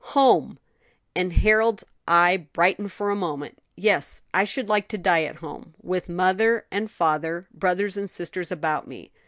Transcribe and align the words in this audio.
"Home!" 0.17 0.57
and 1.15 1.31
Harold's 1.31 1.83
eye 2.07 2.47
brightened 2.53 2.91
for 2.91 3.11
a 3.11 3.15
moment; 3.15 3.59
"yes, 3.75 4.23
I 4.33 4.45
should 4.45 4.67
like 4.67 4.87
to 4.87 4.97
die 4.97 5.25
at 5.25 5.35
home, 5.45 5.75
with 5.79 6.09
mother 6.09 6.65
and 6.71 6.89
father, 6.89 7.47
brothers 7.53 7.97
and 7.97 8.09
sisters 8.09 8.51
about 8.51 8.87
me." 8.87 9.11